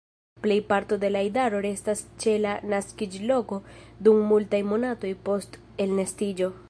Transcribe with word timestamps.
Plej 0.43 0.55
parto 0.69 0.97
de 1.01 1.09
la 1.13 1.19
idaro 1.27 1.59
restas 1.65 2.01
ĉe 2.23 2.33
la 2.47 2.55
naskiĝloko 2.73 3.61
dum 4.09 4.25
multaj 4.33 4.63
monatoj 4.71 5.13
post 5.31 5.61
elnestiĝo. 5.87 6.51